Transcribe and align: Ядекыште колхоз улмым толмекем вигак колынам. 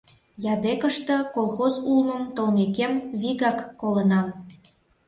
Ядекыште 0.53 1.15
колхоз 1.35 1.73
улмым 1.91 2.23
толмекем 2.35 2.93
вигак 3.21 3.59
колынам. 3.79 4.27